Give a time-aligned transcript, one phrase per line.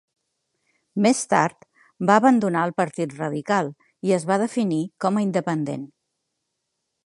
[1.05, 1.67] Més tard
[2.11, 3.69] va abandonar el Partit Radical
[4.09, 5.89] i es va definir com a independent.